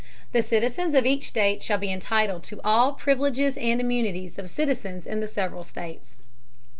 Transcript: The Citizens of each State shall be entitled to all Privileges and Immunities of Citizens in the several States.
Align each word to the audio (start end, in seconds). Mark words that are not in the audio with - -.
The 0.31 0.41
Citizens 0.41 0.95
of 0.95 1.05
each 1.05 1.27
State 1.27 1.61
shall 1.61 1.77
be 1.77 1.91
entitled 1.91 2.41
to 2.45 2.59
all 2.63 2.93
Privileges 2.93 3.55
and 3.55 3.79
Immunities 3.79 4.39
of 4.39 4.49
Citizens 4.49 5.05
in 5.05 5.19
the 5.19 5.27
several 5.27 5.63
States. 5.63 6.15